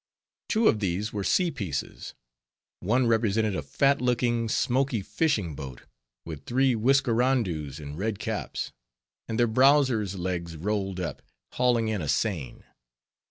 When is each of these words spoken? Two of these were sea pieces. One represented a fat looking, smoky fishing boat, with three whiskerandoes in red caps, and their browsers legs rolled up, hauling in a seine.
Two 0.49 0.67
of 0.67 0.79
these 0.79 1.13
were 1.13 1.23
sea 1.23 1.51
pieces. 1.51 2.15
One 2.79 3.05
represented 3.05 3.55
a 3.55 3.61
fat 3.61 4.01
looking, 4.01 4.49
smoky 4.49 5.03
fishing 5.03 5.53
boat, 5.55 5.83
with 6.25 6.45
three 6.47 6.73
whiskerandoes 6.73 7.79
in 7.79 7.95
red 7.95 8.17
caps, 8.17 8.71
and 9.27 9.37
their 9.39 9.47
browsers 9.47 10.17
legs 10.17 10.57
rolled 10.57 10.99
up, 10.99 11.21
hauling 11.53 11.87
in 11.89 12.01
a 12.01 12.09
seine. 12.09 12.63